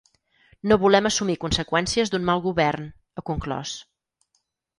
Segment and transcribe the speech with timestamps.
[0.69, 2.89] No volem assumir conseqüències d’un mal govern,
[3.21, 3.77] ha conclòs.